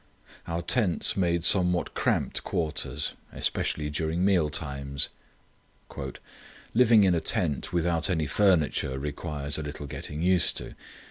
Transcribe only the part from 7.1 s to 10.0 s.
a tent without any furniture requires a little